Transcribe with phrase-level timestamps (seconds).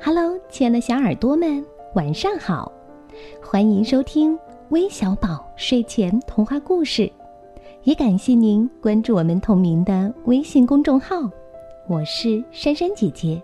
[0.00, 1.64] Hello，亲爱的小耳朵们，
[1.94, 2.70] 晚上好！
[3.42, 4.36] 欢迎收听
[4.70, 7.10] 微小宝睡前童话故事，
[7.84, 11.30] 也感谢您关注我们同名的微信公众号。
[11.88, 13.40] 我是珊珊姐姐。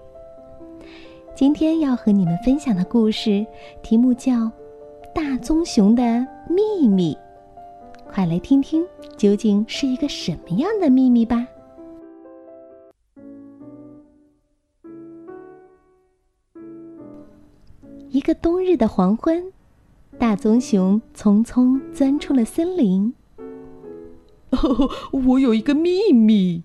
[1.35, 3.47] 今天要和你们分享的故事
[3.83, 4.33] 题目叫
[5.15, 7.15] 《大棕熊的秘密》，
[8.13, 8.85] 快来听听
[9.17, 11.47] 究竟是一个什么样的秘密吧。
[18.11, 19.53] 一个冬日的黄昏，
[20.19, 23.15] 大棕熊匆匆钻出了森林。
[24.51, 24.91] 哦，
[25.27, 26.63] 我有一个秘密。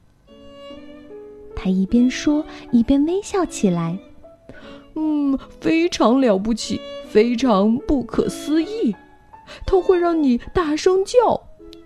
[1.56, 4.00] 他一边说，一边微笑起来。
[4.96, 8.96] 嗯，非常了不起，非常不可思议。
[9.66, 11.42] 它会让你大声叫，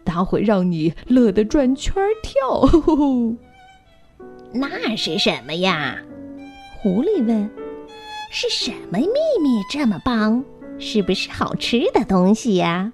[0.06, 2.68] 它会让你乐得转圈跳。
[4.54, 5.98] 那是什么呀？
[6.80, 7.50] 狐狸问。
[8.30, 9.08] 是什么秘
[9.42, 10.44] 密这么棒？
[10.80, 12.94] 是不是好吃的东西呀？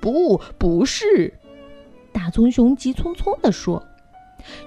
[0.00, 1.32] 不，不是。
[2.12, 3.82] 大棕熊急匆匆地说：“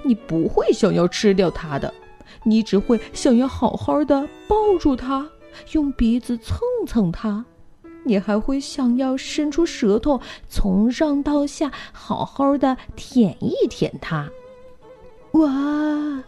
[0.03, 1.93] 你不会想要吃掉它的，
[2.43, 5.27] 你只会想要好好的抱住它，
[5.71, 7.43] 用鼻子蹭蹭它，
[8.05, 14.29] 你还会想要伸出舌头，从上到下好好的舔一舔它。”
[15.33, 16.23] 哇！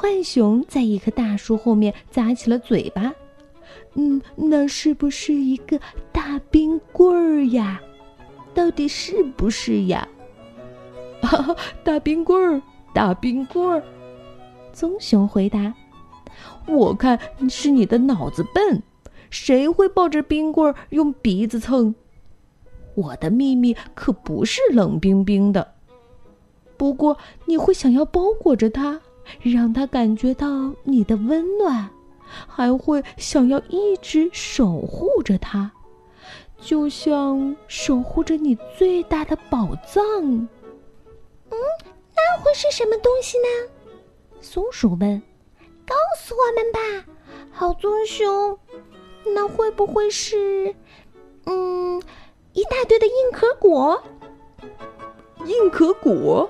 [0.00, 3.12] 浣熊在一棵大树后面咂起了嘴巴，
[3.94, 5.76] 嗯，那是不是一个
[6.12, 7.82] 大冰棍儿呀？
[8.54, 10.06] 到底是不是呀？
[11.20, 12.62] 哈哈，大冰棍儿，
[12.94, 13.82] 大冰棍儿。
[14.72, 15.74] 棕熊回答
[16.68, 17.18] ：“我看
[17.50, 18.80] 是你的脑子笨，
[19.30, 21.92] 谁会抱着冰棍儿用鼻子蹭？
[22.94, 25.74] 我的秘密可不是冷冰冰的，
[26.76, 29.00] 不过你会想要包裹着它。”
[29.40, 31.88] 让他感觉到你的温暖，
[32.46, 35.70] 还会想要一直守护着他，
[36.60, 40.02] 就像守护着你最大的宝藏。
[41.50, 41.56] 嗯，
[42.14, 43.44] 那会是什么东西呢？
[44.40, 45.22] 松鼠问。
[45.86, 47.12] 告诉我们吧，
[47.50, 48.58] 好棕熊。
[49.34, 50.74] 那会不会是，
[51.46, 52.02] 嗯，
[52.52, 54.02] 一大堆的硬壳果？
[55.46, 56.48] 硬壳果？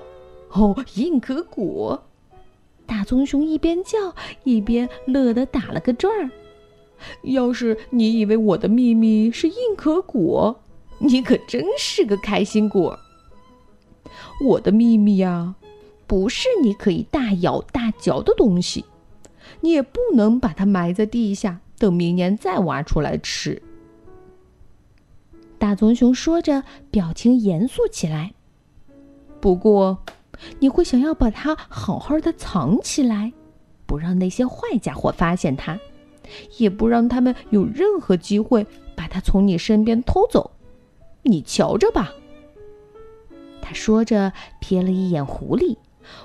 [0.51, 2.08] 哦，硬壳果。
[2.89, 6.31] 大棕熊一边叫一边乐得打了个转儿。
[7.21, 10.59] 要是你以为我的秘密是硬壳果，
[10.97, 12.99] 你可真是个开心果。
[14.43, 15.53] 我的秘密呀，
[16.07, 18.83] 不是你可以大咬大嚼的东西，
[19.61, 23.61] 你也不能把它埋在地下，等明年再挖出来吃。
[25.59, 28.33] 大棕熊说着，表情严肃起来。
[29.39, 29.99] 不过。
[30.59, 33.33] 你会想要把它好好的藏起来，
[33.85, 35.79] 不让那些坏家伙发现它，
[36.57, 40.51] 也不让他们有任何机会把它从你身边偷走。
[41.23, 42.13] 你瞧着吧。
[43.61, 45.77] 他说着，瞥了一眼狐狸。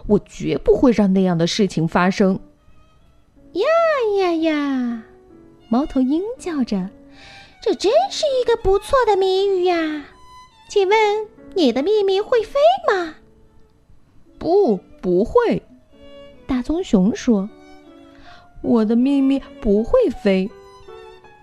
[0.06, 2.41] 我绝不会让那样的事情发生。
[3.52, 3.66] 呀
[4.19, 5.02] 呀呀！
[5.69, 6.88] 猫头鹰叫着
[7.60, 10.06] ：“这真是一个不错的谜语呀！
[10.70, 12.58] 请问你的秘密会飞
[12.88, 13.16] 吗？”
[14.44, 15.62] 不，不会。
[16.47, 17.49] 大棕熊说
[18.60, 20.50] ：“我的秘密不会飞，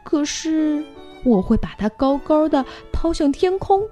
[0.04, 0.84] 可是
[1.24, 2.64] 我会把它高高的
[2.94, 3.90] 抛向天空，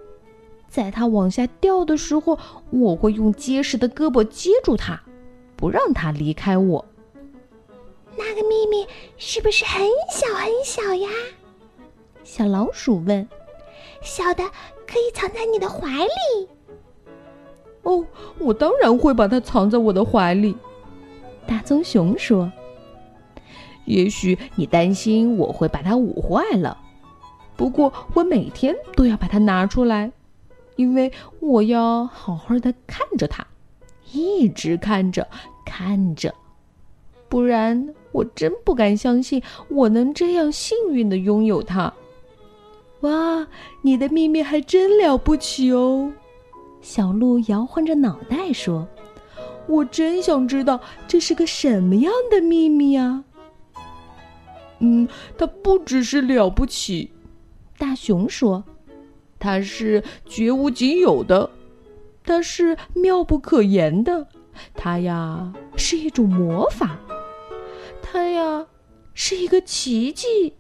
[0.68, 2.38] 在它往下掉的时候，
[2.70, 5.02] 我会用结实的胳膊接住它，
[5.56, 6.86] 不让它离开我。”
[8.16, 8.86] 那个秘密
[9.18, 9.82] 是不是很
[10.12, 11.10] 小很小呀？
[12.24, 13.28] 小老鼠问。
[14.04, 14.44] “小的
[14.86, 16.48] 可以藏在你的怀里。”
[17.90, 18.06] 哦，
[18.38, 20.56] 我当然会把它藏在我的怀里。”
[21.48, 22.52] 大棕熊说。
[23.86, 26.78] “也许你担心我会把它捂坏了，
[27.56, 30.12] 不过我每天都要把它拿出来，
[30.76, 33.48] 因为我要好好的看着它，
[34.14, 35.28] 一直看着
[35.66, 36.34] 看着，
[37.28, 41.92] 不然我真不敢相信我能这样幸运的拥有它。”
[43.02, 43.48] 哇，
[43.82, 46.12] 你的秘密还真了不起哦！
[46.82, 48.88] 小鹿摇晃着脑袋说
[49.68, 53.24] ：“我真想知道这是个什么样的秘密啊！”
[54.80, 57.12] 嗯，它不只是了不起，
[57.78, 58.64] 大熊说
[59.38, 61.50] ：“它是绝无仅有的，
[62.24, 64.28] 它是妙不可言的，
[64.74, 66.98] 它呀是一种魔法，
[68.02, 68.66] 它呀
[69.14, 70.54] 是一个奇迹。”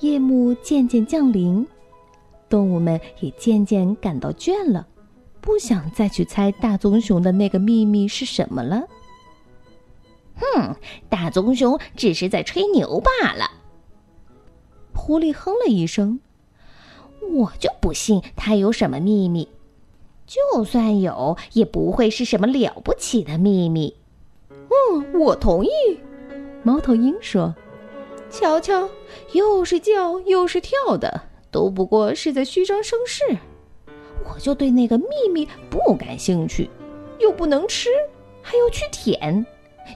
[0.00, 1.66] 夜幕渐渐降临。
[2.50, 4.86] 动物们也渐渐感到倦了，
[5.40, 8.82] 不想再去猜大棕熊的那个秘密是什么了。
[10.34, 10.76] 哼，
[11.08, 13.50] 大棕熊只是在吹牛罢了。
[14.94, 16.20] 狐狸哼了一声
[17.32, 19.48] ：“我就不信他有什么秘密，
[20.26, 23.96] 就算有，也不会是什么了不起的秘密。”
[24.50, 25.70] 嗯，我同意。
[26.62, 27.54] 猫头鹰说
[28.28, 28.88] ：“瞧瞧，
[29.32, 33.22] 又是叫又是跳的，都不过是在虚张声势。
[34.24, 36.68] 我就对那个秘密不感兴趣，
[37.18, 37.88] 又不能吃，
[38.42, 39.44] 还要去舔；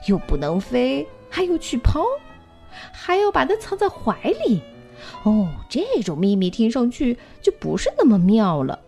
[0.07, 2.03] 又不能飞，还要去抛，
[2.91, 4.61] 还要把它藏在怀里。
[5.23, 8.79] 哦，这种秘密听上去就不是那么妙了。”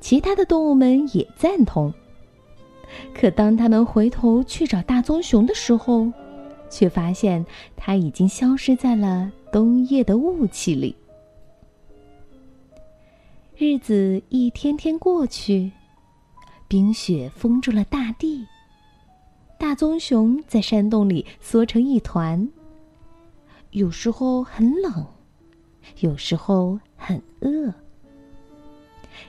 [0.00, 1.94] 其他的动物们也赞同。
[3.14, 6.10] 可当他们回头去找大棕熊的时候，
[6.72, 7.44] 却发现
[7.76, 10.96] 它已经消失在了冬夜的雾气里。
[13.54, 15.70] 日子一天天过去，
[16.66, 18.46] 冰雪封住了大地。
[19.58, 22.48] 大棕熊在山洞里缩成一团，
[23.72, 25.06] 有时候很冷，
[26.00, 27.72] 有时候很饿。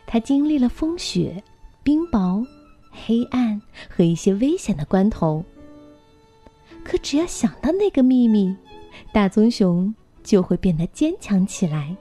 [0.08, 1.44] 它经历了风雪、
[1.84, 2.48] 冰雹。
[2.96, 5.44] 黑暗和一些危险的关头，
[6.84, 8.56] 可只要想到那个秘密，
[9.12, 9.94] 大棕熊
[10.24, 11.96] 就会变得坚强起来。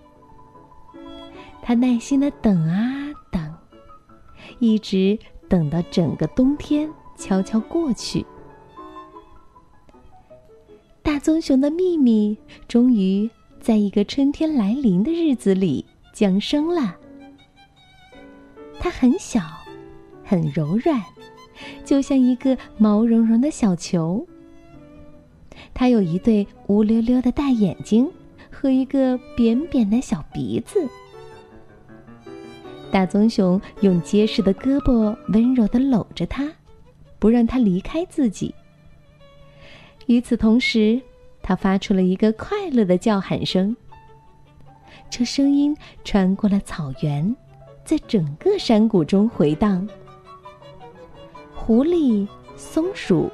[1.62, 3.54] 他耐心的等啊等，
[4.58, 5.18] 一直
[5.48, 8.24] 等到整个冬天悄悄过去。
[11.02, 12.36] 大棕熊的秘密
[12.66, 13.30] 终于
[13.60, 16.96] 在一个春天来临的日子里降生了。
[18.78, 19.40] 它很小。
[20.24, 20.98] 很柔软，
[21.84, 24.26] 就像一个毛茸茸的小球。
[25.82, 28.08] 它有一对乌溜溜的大眼睛
[28.52, 30.80] 和一个扁扁的小鼻子。
[32.88, 36.48] 大棕熊用结实的胳膊温柔的搂着它，
[37.18, 38.54] 不让它离开自己。
[40.06, 41.02] 与此同时，
[41.42, 43.76] 它发出了一个快乐的叫喊声。
[45.10, 47.34] 这声音穿过了草原，
[47.84, 49.88] 在整个山谷中回荡。
[51.56, 52.24] 狐狸、
[52.54, 53.28] 松鼠、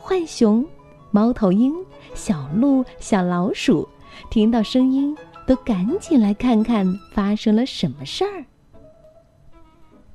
[0.00, 0.66] 浣熊、
[1.12, 1.74] 猫头鹰、
[2.14, 3.86] 小鹿、小老鼠，
[4.30, 5.14] 听到声音
[5.46, 8.44] 都赶紧来看看发生了什么事儿。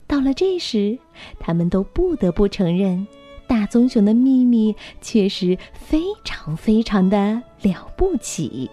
[0.08, 0.98] 到了这时，
[1.40, 3.06] 他们都不得不承认，
[3.46, 8.68] 大棕熊的秘密确实非常非常的了不起。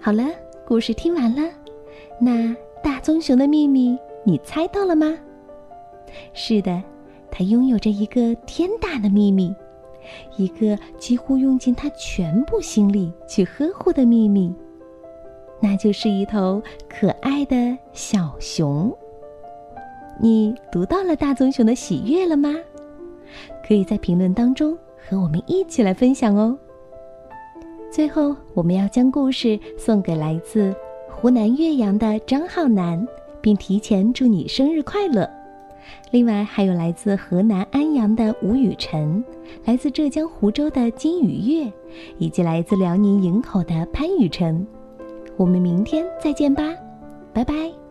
[0.00, 0.24] 好了，
[0.66, 1.52] 故事听完了。
[2.20, 2.52] 那
[2.82, 5.16] 大棕熊的秘密，你猜到了吗？
[6.32, 6.82] 是的，
[7.30, 9.54] 它拥有着一个天大的秘密，
[10.36, 14.54] 一个几乎用尽它全部心力去呵护的秘密，
[15.60, 18.96] 那就是一头可爱的小熊。
[20.20, 22.54] 你读到了大棕熊的喜悦了吗？
[23.66, 26.56] 可以在评论当中和我们一起来分享哦。
[27.90, 30.74] 最后，我们要将故事送给来自。
[31.10, 33.06] 湖南岳阳的张浩南，
[33.40, 35.28] 并提前祝你生日快乐。
[36.10, 39.24] 另外，还有来自河南安阳的吴雨辰，
[39.64, 41.72] 来自浙江湖州的金雨月，
[42.18, 44.66] 以及来自辽宁营口的潘雨辰。
[45.36, 46.62] 我们明天再见吧，
[47.32, 47.85] 拜拜。